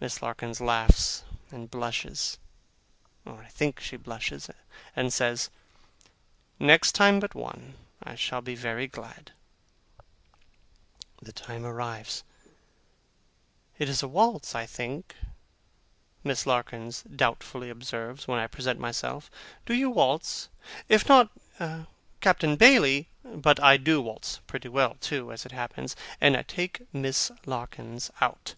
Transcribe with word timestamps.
Miss 0.00 0.22
Larkins 0.22 0.58
laughs 0.62 1.22
and 1.50 1.70
blushes 1.70 2.38
(or 3.26 3.42
I 3.42 3.48
think 3.48 3.78
she 3.78 3.98
blushes), 3.98 4.48
and 4.96 5.12
says, 5.12 5.50
'Next 6.58 6.92
time 6.92 7.20
but 7.20 7.34
one, 7.34 7.74
I 8.02 8.14
shall 8.14 8.40
be 8.40 8.54
very 8.54 8.86
glad.' 8.86 9.32
The 11.20 11.30
time 11.34 11.66
arrives. 11.66 12.24
'It 13.78 13.86
is 13.86 14.02
a 14.02 14.08
waltz, 14.08 14.54
I 14.54 14.64
think,' 14.64 15.14
Miss 16.24 16.46
Larkins 16.46 17.02
doubtfully 17.02 17.68
observes, 17.68 18.26
when 18.26 18.40
I 18.40 18.46
present 18.46 18.80
myself. 18.80 19.30
'Do 19.66 19.74
you 19.74 19.90
waltz? 19.90 20.48
If 20.88 21.06
not, 21.06 21.30
Captain 22.22 22.56
Bailey' 22.56 23.10
But 23.22 23.62
I 23.62 23.76
do 23.76 24.00
waltz 24.00 24.40
(pretty 24.46 24.70
well, 24.70 24.94
too, 25.02 25.30
as 25.30 25.44
it 25.44 25.52
happens), 25.52 25.94
and 26.18 26.34
I 26.34 26.44
take 26.44 26.80
Miss 26.94 27.30
Larkins 27.44 28.10
out. 28.22 28.54